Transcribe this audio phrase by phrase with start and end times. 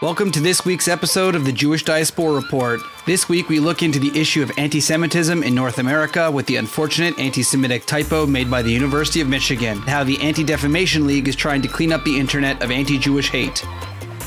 [0.00, 2.80] Welcome to this week's episode of the Jewish Diaspora Report.
[3.04, 6.56] This week we look into the issue of anti Semitism in North America with the
[6.56, 11.28] unfortunate anti Semitic typo made by the University of Michigan, how the Anti Defamation League
[11.28, 13.62] is trying to clean up the internet of anti Jewish hate.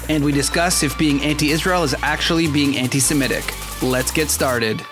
[0.09, 3.43] And we discuss if being anti Israel is actually being anti Semitic.
[3.81, 4.85] Let's get started.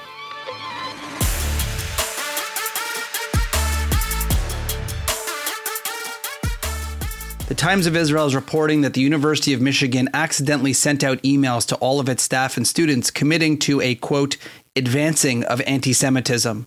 [7.52, 11.68] The Times of Israel is reporting that the University of Michigan accidentally sent out emails
[11.68, 14.38] to all of its staff and students committing to a quote,
[14.74, 16.66] advancing of anti Semitism.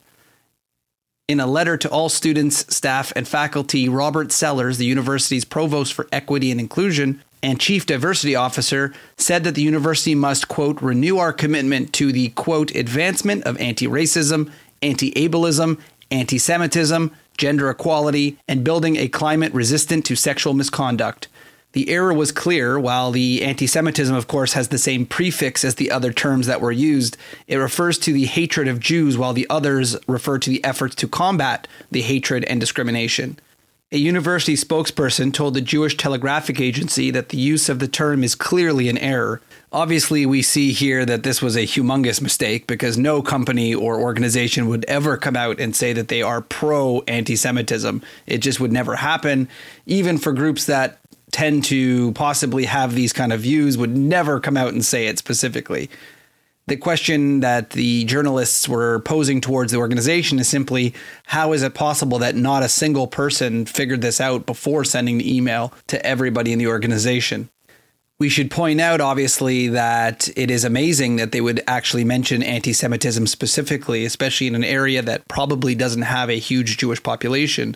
[1.26, 6.06] In a letter to all students, staff, and faculty, Robert Sellers, the university's provost for
[6.12, 11.32] equity and inclusion and chief diversity officer, said that the university must, quote, renew our
[11.32, 15.80] commitment to the, quote, advancement of anti racism, anti ableism,
[16.10, 21.28] anti Semitism, gender equality, and building a climate resistant to sexual misconduct.
[21.72, 22.78] The error was clear.
[22.78, 26.60] While the anti Semitism, of course, has the same prefix as the other terms that
[26.60, 27.16] were used,
[27.48, 31.08] it refers to the hatred of Jews, while the others refer to the efforts to
[31.08, 33.38] combat the hatred and discrimination.
[33.92, 38.34] A university spokesperson told the Jewish Telegraphic Agency that the use of the term is
[38.34, 39.40] clearly an error.
[39.72, 44.68] Obviously, we see here that this was a humongous mistake because no company or organization
[44.68, 48.02] would ever come out and say that they are pro anti Semitism.
[48.26, 49.48] It just would never happen.
[49.86, 50.98] Even for groups that
[51.30, 55.18] tend to possibly have these kind of views, would never come out and say it
[55.18, 55.90] specifically.
[56.66, 60.94] The question that the journalists were posing towards the organization is simply
[61.26, 65.36] how is it possible that not a single person figured this out before sending the
[65.36, 67.50] email to everybody in the organization?
[68.18, 72.72] We should point out, obviously, that it is amazing that they would actually mention anti
[72.72, 77.74] Semitism specifically, especially in an area that probably doesn't have a huge Jewish population.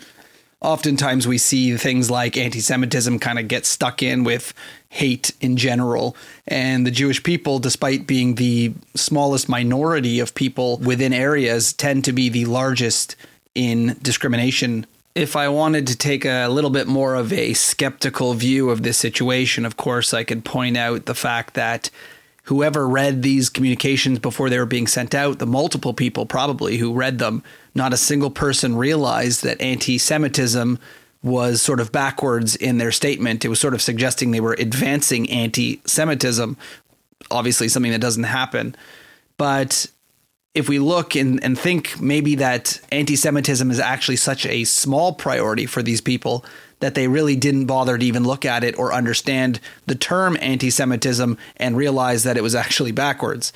[0.61, 4.53] Oftentimes, we see things like anti Semitism kind of get stuck in with
[4.89, 6.17] hate in general.
[6.47, 12.11] And the Jewish people, despite being the smallest minority of people within areas, tend to
[12.11, 13.15] be the largest
[13.55, 18.69] in discrimination if I wanted to take a little bit more of a skeptical view
[18.69, 21.89] of this situation, of course, I could point out the fact that
[22.49, 26.91] whoever read these communications before they were being sent out, the multiple people probably who
[26.91, 27.43] read them,
[27.75, 30.79] not a single person realized that anti Semitism
[31.21, 33.45] was sort of backwards in their statement.
[33.45, 36.57] It was sort of suggesting they were advancing anti Semitism,
[37.29, 38.75] obviously, something that doesn't happen.
[39.37, 39.85] But
[40.59, 45.13] if we look and, and think maybe that anti Semitism is actually such a small
[45.13, 46.45] priority for these people
[46.81, 50.69] that they really didn't bother to even look at it or understand the term anti
[50.69, 53.53] Semitism and realize that it was actually backwards.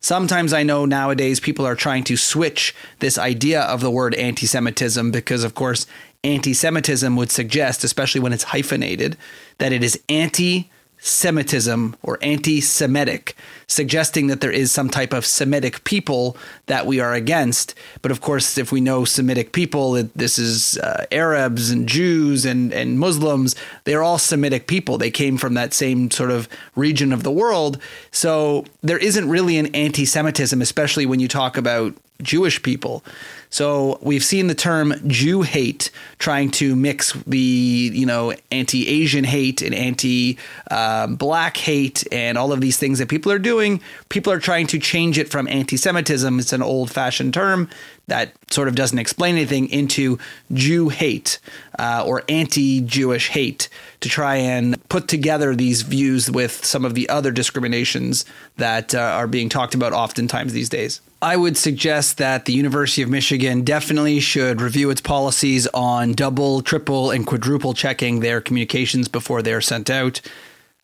[0.00, 4.46] Sometimes I know nowadays people are trying to switch this idea of the word anti
[4.46, 5.86] Semitism because, of course,
[6.22, 9.16] anti Semitism would suggest, especially when it's hyphenated,
[9.58, 10.70] that it is anti
[11.06, 16.34] Semitism or anti Semitic, suggesting that there is some type of Semitic people
[16.64, 17.74] that we are against.
[18.00, 22.72] But of course, if we know Semitic people, this is uh, Arabs and Jews and,
[22.72, 23.54] and Muslims,
[23.84, 24.96] they're all Semitic people.
[24.96, 27.78] They came from that same sort of region of the world.
[28.10, 33.04] So there isn't really an anti Semitism, especially when you talk about Jewish people.
[33.50, 39.62] So we've seen the term Jew hate trying to mix the you know anti-Asian hate
[39.62, 43.80] and anti-black hate and all of these things that people are doing.
[44.08, 46.40] People are trying to change it from anti-Semitism.
[46.40, 47.70] It's an old-fashioned term
[48.08, 50.18] that sort of doesn't explain anything into
[50.52, 51.38] Jew hate
[51.78, 53.68] uh, or anti-Jewish hate
[54.00, 58.24] to try and put together these views with some of the other discriminations
[58.56, 61.00] that uh, are being talked about oftentimes these days.
[61.22, 66.60] I would suggest that the University of Michigan definitely should review its policies on double,
[66.60, 70.20] triple, and quadruple checking their communications before they're sent out.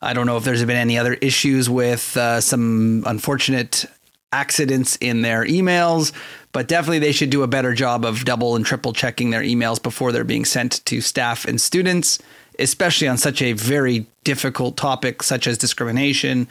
[0.00, 3.84] I don't know if there's been any other issues with uh, some unfortunate
[4.32, 6.12] accidents in their emails,
[6.52, 9.82] but definitely they should do a better job of double and triple checking their emails
[9.82, 12.18] before they're being sent to staff and students,
[12.60, 16.46] especially on such a very difficult topic such as discrimination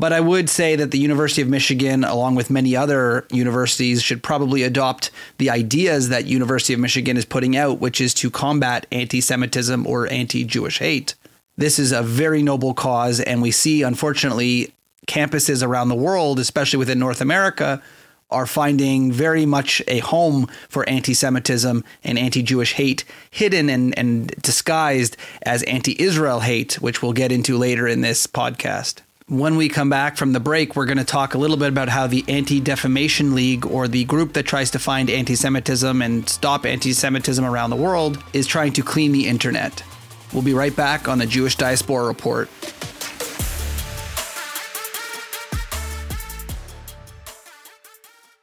[0.00, 4.22] but I would say that the University of Michigan, along with many other universities, should
[4.22, 8.86] probably adopt the ideas that University of Michigan is putting out, which is to combat
[8.90, 11.16] anti-Semitism or anti-Jewish hate.
[11.58, 14.72] This is a very noble cause, and we see, unfortunately,
[15.06, 17.82] campuses around the world, especially within North America,
[18.30, 23.96] are finding very much a home for anti Semitism and anti Jewish hate, hidden and,
[23.98, 29.00] and disguised as anti Israel hate, which we'll get into later in this podcast
[29.30, 31.88] when we come back from the break, we're going to talk a little bit about
[31.88, 36.28] how the Anti Defamation League, or the group that tries to find anti Semitism and
[36.28, 39.84] stop anti Semitism around the world, is trying to clean the internet.
[40.32, 42.50] We'll be right back on the Jewish Diaspora Report.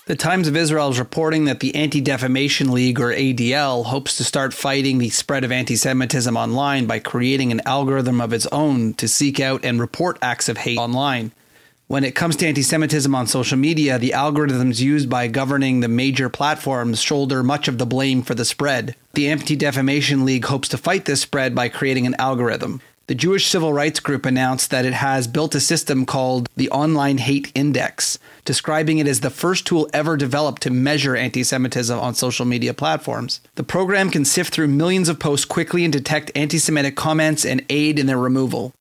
[0.08, 4.24] The Times of Israel is reporting that the Anti Defamation League, or ADL, hopes to
[4.24, 8.94] start fighting the spread of anti Semitism online by creating an algorithm of its own
[8.94, 11.34] to seek out and report acts of hate online.
[11.88, 15.90] When it comes to anti Semitism on social media, the algorithms used by governing the
[15.90, 18.96] major platforms shoulder much of the blame for the spread.
[19.12, 22.80] The Anti Defamation League hopes to fight this spread by creating an algorithm.
[23.08, 27.20] The Jewish Civil Rights Group announced that it has built a system called the Online
[27.20, 32.16] Hate Index, describing it as the first tool ever developed to measure anti Semitism on
[32.16, 33.40] social media platforms.
[33.56, 37.64] The program can sift through millions of posts quickly and detect anti Semitic comments and
[37.70, 38.74] aid in their removal.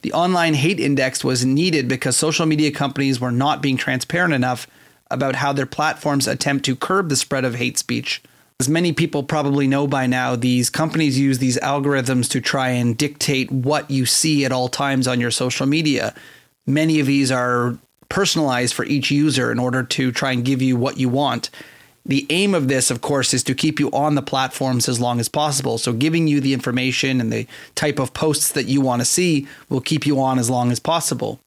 [0.00, 4.66] The Online Hate Index was needed because social media companies were not being transparent enough
[5.10, 8.22] about how their platforms attempt to curb the spread of hate speech
[8.64, 12.96] as many people probably know by now, these companies use these algorithms to try and
[12.96, 16.14] dictate what you see at all times on your social media.
[16.66, 17.76] Many of these are
[18.08, 21.50] personalized for each user in order to try and give you what you want.
[22.06, 25.20] The aim of this, of course, is to keep you on the platforms as long
[25.20, 25.76] as possible.
[25.76, 29.46] So, giving you the information and the type of posts that you want to see
[29.68, 31.38] will keep you on as long as possible.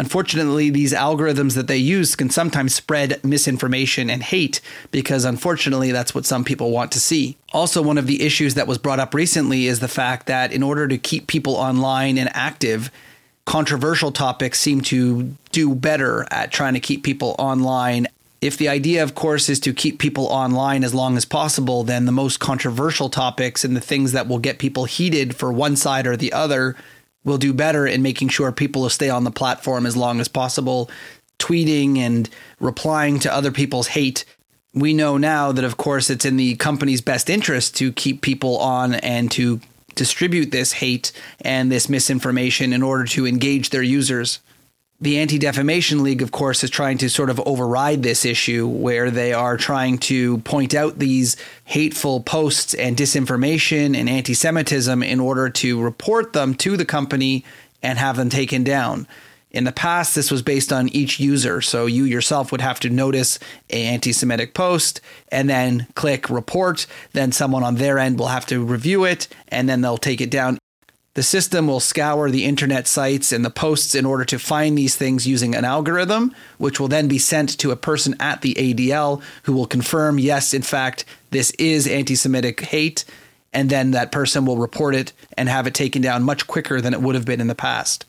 [0.00, 6.14] Unfortunately, these algorithms that they use can sometimes spread misinformation and hate because, unfortunately, that's
[6.14, 7.36] what some people want to see.
[7.52, 10.62] Also, one of the issues that was brought up recently is the fact that in
[10.62, 12.90] order to keep people online and active,
[13.44, 18.06] controversial topics seem to do better at trying to keep people online.
[18.40, 22.06] If the idea, of course, is to keep people online as long as possible, then
[22.06, 26.06] the most controversial topics and the things that will get people heated for one side
[26.06, 26.74] or the other
[27.24, 30.90] will do better in making sure people stay on the platform as long as possible,
[31.38, 32.28] tweeting and
[32.58, 34.24] replying to other people's hate.
[34.72, 38.58] We know now that, of course, it's in the company's best interest to keep people
[38.58, 39.60] on and to
[39.96, 44.38] distribute this hate and this misinformation in order to engage their users
[45.00, 49.10] the Anti Defamation League, of course, is trying to sort of override this issue where
[49.10, 55.20] they are trying to point out these hateful posts and disinformation and anti Semitism in
[55.20, 57.44] order to report them to the company
[57.82, 59.06] and have them taken down.
[59.50, 61.60] In the past, this was based on each user.
[61.60, 63.38] So you yourself would have to notice
[63.68, 65.00] a anti-Semitic post
[65.32, 66.86] and then click report.
[67.14, 70.30] Then someone on their end will have to review it and then they'll take it
[70.30, 70.58] down.
[71.20, 74.96] The system will scour the internet sites and the posts in order to find these
[74.96, 79.20] things using an algorithm, which will then be sent to a person at the ADL
[79.42, 83.04] who will confirm, yes, in fact, this is anti Semitic hate.
[83.52, 86.94] And then that person will report it and have it taken down much quicker than
[86.94, 88.06] it would have been in the past.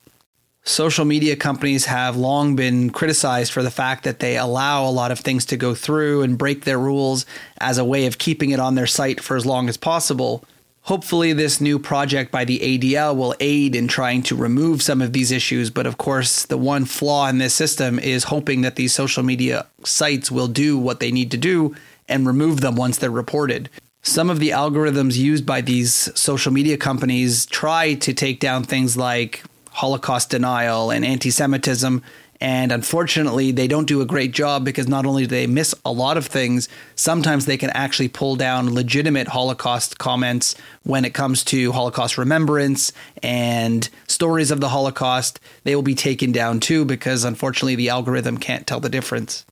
[0.64, 5.12] Social media companies have long been criticized for the fact that they allow a lot
[5.12, 7.26] of things to go through and break their rules
[7.60, 10.46] as a way of keeping it on their site for as long as possible.
[10.86, 15.14] Hopefully, this new project by the ADL will aid in trying to remove some of
[15.14, 15.70] these issues.
[15.70, 19.68] But of course, the one flaw in this system is hoping that these social media
[19.84, 21.76] sites will do what they need to do
[22.10, 23.70] and remove them once they're reported.
[24.02, 28.98] Some of the algorithms used by these social media companies try to take down things
[28.98, 32.02] like Holocaust denial and anti Semitism
[32.42, 35.92] and unfortunately, they don't do a great job because not only do they miss a
[35.92, 41.44] lot of things, sometimes they can actually pull down legitimate Holocaust comments when it comes
[41.46, 42.92] to Holocaust remembrance
[43.22, 45.40] and stories of the Holocaust.
[45.66, 49.46] They will be taken down too because unfortunately the algorithm can't tell the difference.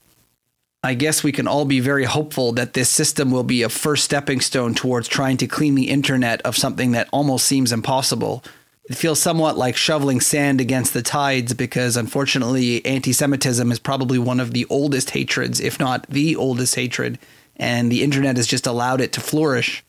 [0.82, 4.06] I guess we can all be very hopeful that this system will be a first
[4.06, 8.44] stepping stone towards trying to clean the internet of something that almost seems impossible
[8.90, 14.40] it feels somewhat like shoveling sand against the tides because unfortunately anti-semitism is probably one
[14.40, 17.20] of the oldest hatreds if not the oldest hatred
[17.56, 19.84] and the internet has just allowed it to flourish.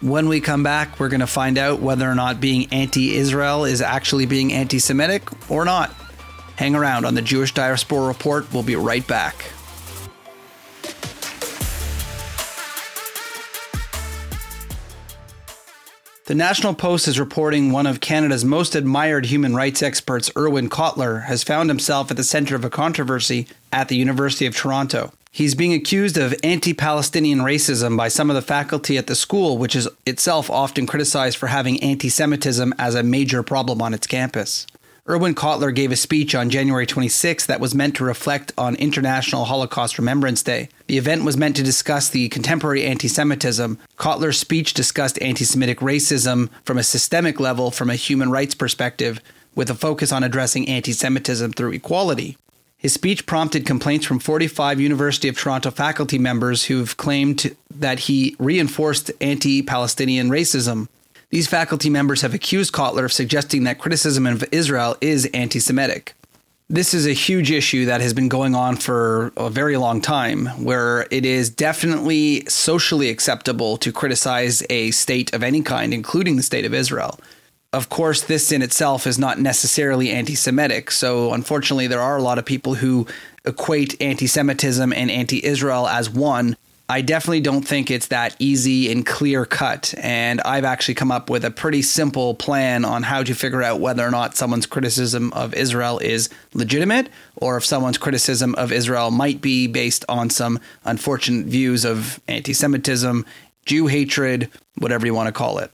[0.00, 3.82] When we come back we're going to find out whether or not being anti-israel is
[3.82, 5.90] actually being anti-semitic or not.
[6.56, 8.52] Hang around on the jewish diaspora report.
[8.52, 9.52] We'll be right back
[16.26, 21.26] The National Post is reporting one of Canada's most admired human rights experts, Irwin Cotler,
[21.26, 25.12] has found himself at the center of a controversy at the University of Toronto.
[25.30, 29.56] He's being accused of anti Palestinian racism by some of the faculty at the school,
[29.56, 34.08] which is itself often criticized for having anti Semitism as a major problem on its
[34.08, 34.66] campus.
[35.08, 39.44] Irwin Cotler gave a speech on January 26 that was meant to reflect on International
[39.44, 40.68] Holocaust Remembrance Day.
[40.88, 43.78] The event was meant to discuss the contemporary anti Semitism.
[43.96, 49.20] Cotler's speech discussed anti Semitic racism from a systemic level from a human rights perspective,
[49.54, 52.36] with a focus on addressing anti Semitism through equality.
[52.76, 58.34] His speech prompted complaints from 45 University of Toronto faculty members who've claimed that he
[58.40, 60.88] reinforced anti Palestinian racism.
[61.30, 66.14] These faculty members have accused Cotler of suggesting that criticism of Israel is anti Semitic.
[66.68, 70.46] This is a huge issue that has been going on for a very long time,
[70.62, 76.42] where it is definitely socially acceptable to criticize a state of any kind, including the
[76.42, 77.20] state of Israel.
[77.72, 80.90] Of course, this in itself is not necessarily anti Semitic.
[80.90, 83.06] So, unfortunately, there are a lot of people who
[83.44, 86.56] equate anti Semitism and anti Israel as one.
[86.88, 89.92] I definitely don't think it's that easy and clear cut.
[89.98, 93.80] And I've actually come up with a pretty simple plan on how to figure out
[93.80, 99.10] whether or not someone's criticism of Israel is legitimate or if someone's criticism of Israel
[99.10, 103.26] might be based on some unfortunate views of anti Semitism,
[103.64, 105.72] Jew hatred, whatever you want to call it.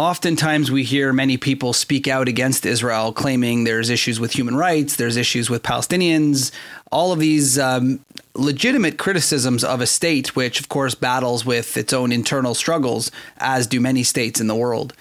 [0.00, 4.96] Oftentimes, we hear many people speak out against Israel, claiming there's issues with human rights,
[4.96, 6.52] there's issues with Palestinians,
[6.90, 8.02] all of these um,
[8.40, 13.66] legitimate criticisms of a state, which, of course, battles with its own internal struggles, as
[13.66, 14.94] do many states in the world.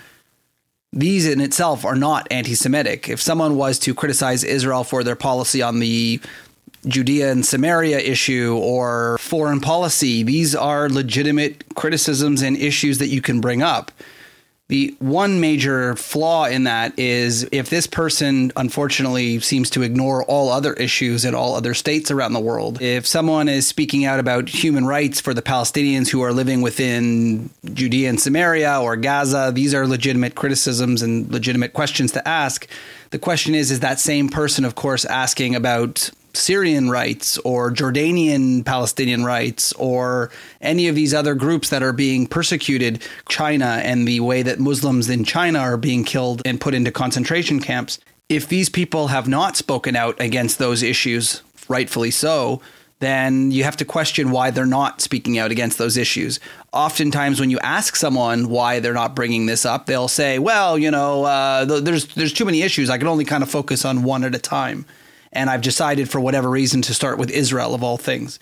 [0.92, 3.10] These in itself are not anti Semitic.
[3.10, 6.20] If someone was to criticize Israel for their policy on the
[6.88, 13.22] Judea and Samaria issue or foreign policy, these are legitimate criticisms and issues that you
[13.22, 13.92] can bring up.
[14.70, 20.50] The one major flaw in that is if this person unfortunately seems to ignore all
[20.50, 24.48] other issues in all other states around the world, if someone is speaking out about
[24.48, 29.74] human rights for the Palestinians who are living within Judea and Samaria or Gaza, these
[29.74, 32.68] are legitimate criticisms and legitimate questions to ask.
[33.10, 38.66] The question is, is that same person, of course, asking about Syrian rights or Jordanian
[38.66, 40.32] Palestinian rights or
[40.62, 45.10] any of these other groups that are being persecuted, China and the way that Muslims
[45.10, 48.00] in China are being killed and put into concentration camps.
[48.30, 52.62] If these people have not spoken out against those issues, rightfully so,
[53.00, 56.40] then you have to question why they're not speaking out against those issues.
[56.74, 60.92] Oftentimes, when you ask someone why they're not bringing this up, they'll say, "Well, you
[60.92, 62.90] know, uh, there's there's too many issues.
[62.90, 64.86] I can only kind of focus on one at a time."
[65.32, 68.40] And I've decided for whatever reason to start with Israel of all things.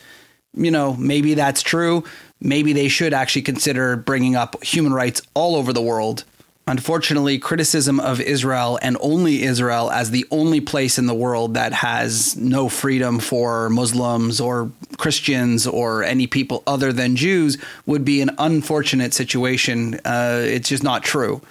[0.53, 2.03] You know, maybe that's true.
[2.39, 6.23] Maybe they should actually consider bringing up human rights all over the world.
[6.69, 11.71] Unfortunately, criticism of Israel and only Israel as the only place in the world that
[11.71, 18.21] has no freedom for Muslims or Christians or any people other than Jews would be
[18.21, 19.95] an unfortunate situation.
[20.03, 21.41] Uh, it's just not true.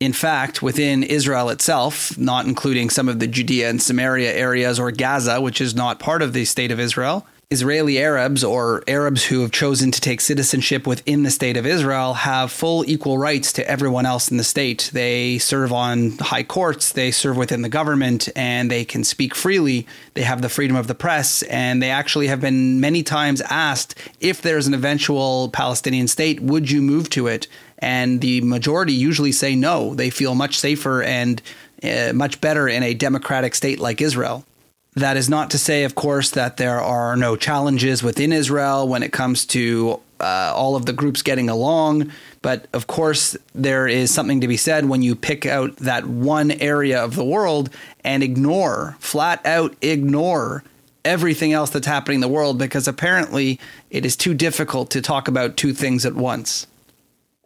[0.00, 4.90] In fact, within Israel itself, not including some of the Judea and Samaria areas or
[4.90, 9.40] Gaza, which is not part of the state of Israel, Israeli Arabs or Arabs who
[9.40, 13.68] have chosen to take citizenship within the state of Israel have full equal rights to
[13.68, 14.88] everyone else in the state.
[14.92, 19.84] They serve on high courts, they serve within the government, and they can speak freely.
[20.14, 23.96] They have the freedom of the press, and they actually have been many times asked
[24.20, 27.48] if there's an eventual Palestinian state, would you move to it?
[27.80, 29.94] And the majority usually say no.
[29.94, 31.40] They feel much safer and
[31.82, 34.44] uh, much better in a democratic state like Israel.
[34.94, 39.02] That is not to say, of course, that there are no challenges within Israel when
[39.02, 42.12] it comes to uh, all of the groups getting along.
[42.42, 46.50] But of course, there is something to be said when you pick out that one
[46.50, 47.70] area of the world
[48.04, 50.64] and ignore, flat out ignore
[51.04, 53.58] everything else that's happening in the world because apparently
[53.90, 56.66] it is too difficult to talk about two things at once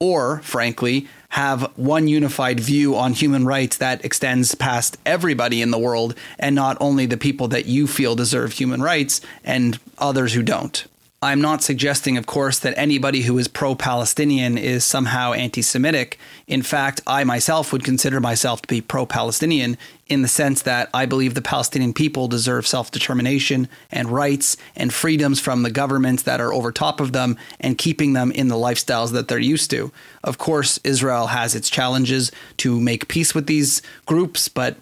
[0.00, 5.78] or frankly, have one unified view on human rights that extends past everybody in the
[5.78, 10.42] world and not only the people that you feel deserve human rights and others who
[10.42, 10.86] don't.
[11.24, 16.18] I'm not suggesting, of course, that anybody who is pro Palestinian is somehow anti Semitic.
[16.46, 20.90] In fact, I myself would consider myself to be pro Palestinian in the sense that
[20.92, 26.24] I believe the Palestinian people deserve self determination and rights and freedoms from the governments
[26.24, 29.70] that are over top of them and keeping them in the lifestyles that they're used
[29.70, 29.92] to.
[30.22, 34.76] Of course, Israel has its challenges to make peace with these groups, but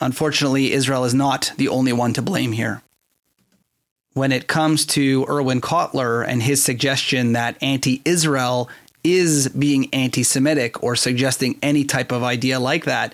[0.00, 2.83] unfortunately, Israel is not the only one to blame here
[4.14, 8.70] when it comes to Irwin Cotler and his suggestion that anti Israel
[9.02, 13.12] is being anti Semitic or suggesting any type of idea like that,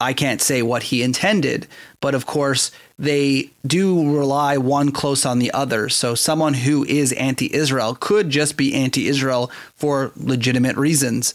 [0.00, 1.66] I can't say what he intended.
[2.00, 5.88] But of course, they do rely one close on the other.
[5.88, 11.34] So someone who is anti Israel could just be anti Israel for legitimate reasons.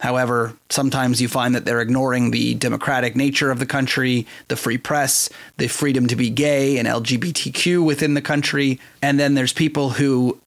[0.00, 4.76] However, sometimes you find that they're ignoring the democratic nature of the country, the free
[4.76, 8.78] press, the freedom to be gay and LGBTQ within the country.
[9.00, 10.38] And then there's people who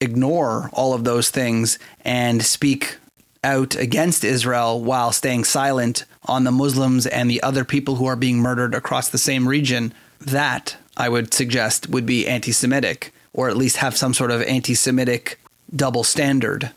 [0.00, 2.98] ignore all of those things and speak
[3.42, 8.16] out against Israel while staying silent on the Muslims and the other people who are
[8.16, 9.94] being murdered across the same region.
[10.20, 14.42] That, I would suggest, would be anti Semitic, or at least have some sort of
[14.42, 15.40] anti Semitic
[15.74, 16.70] double standard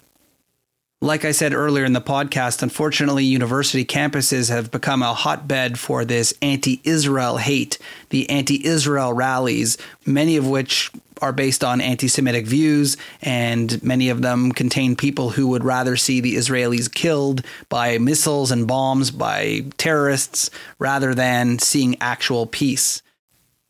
[1.04, 6.06] Like I said earlier in the podcast, unfortunately, university campuses have become a hotbed for
[6.06, 10.92] this anti Israel hate, the anti Israel rallies, many of which
[11.22, 15.98] are based on anti Semitic views, and many of them contain people who would rather
[15.98, 23.02] see the Israelis killed by missiles and bombs by terrorists rather than seeing actual peace.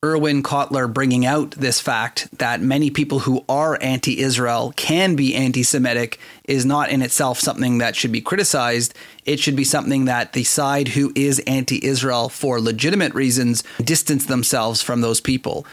[0.04, 5.34] Irwin Cotler bringing out this fact that many people who are anti Israel can be
[5.34, 8.94] anti Semitic is not in itself something that should be criticized.
[9.26, 14.26] It should be something that the side who is anti Israel for legitimate reasons distance
[14.26, 15.66] themselves from those people.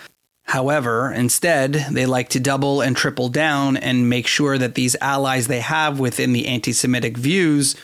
[0.45, 5.49] However, instead, they like to double and triple down and make sure that these allies
[5.49, 7.75] they have within the anti Semitic views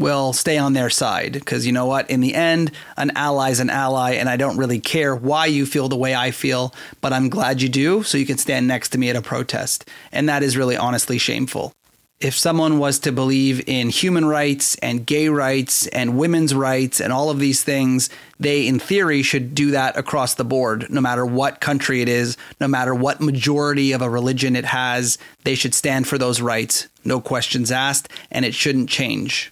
[0.00, 1.34] will stay on their side.
[1.34, 2.10] Because you know what?
[2.10, 5.64] In the end an ally is an ally and i don't really care why you
[5.66, 8.90] feel the way i feel but i'm glad you do so you can stand next
[8.90, 9.88] to me at a protest.
[10.12, 11.72] And that is really honestly shameful.
[12.20, 17.14] If someone was to believe in human rights and gay rights and women's rights and
[17.14, 21.24] all of these things, they, in theory, should do that across the board, no matter
[21.24, 25.16] what country it is, no matter what majority of a religion it has.
[25.44, 29.50] They should stand for those rights, no questions asked, and it shouldn't change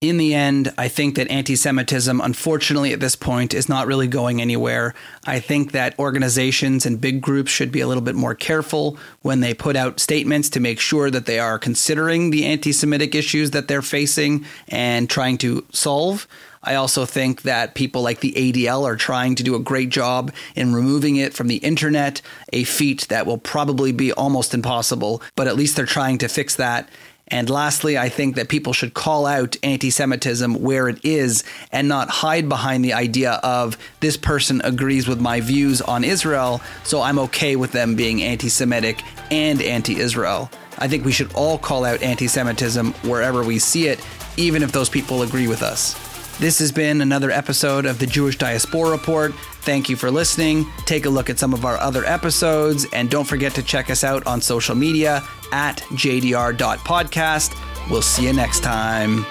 [0.00, 4.08] in the end, I think that anti Semitism, unfortunately, at this point, is not really
[4.08, 4.94] going anywhere.
[5.26, 9.40] I think that organizations and big groups should be a little bit more careful when
[9.40, 13.50] they put out statements to make sure that they are considering the anti Semitic issues
[13.50, 16.26] that they're facing and trying to solve.
[16.62, 20.32] I also think that people like the ADL are trying to do a great job
[20.54, 22.20] in removing it from the internet,
[22.52, 26.56] a feat that will probably be almost impossible, but at least they're trying to fix
[26.56, 26.88] that.
[27.30, 31.88] And lastly, I think that people should call out anti Semitism where it is and
[31.88, 37.00] not hide behind the idea of this person agrees with my views on Israel, so
[37.00, 40.50] I'm okay with them being anti Semitic and anti Israel.
[40.78, 44.04] I think we should all call out anti Semitism wherever we see it,
[44.36, 45.94] even if those people agree with us.
[46.38, 49.34] This has been another episode of the Jewish Diaspora Report.
[49.62, 50.66] Thank you for listening.
[50.86, 54.04] Take a look at some of our other episodes, and don't forget to check us
[54.04, 57.56] out on social media at jdr.podcast.
[57.90, 59.26] We'll see you next time.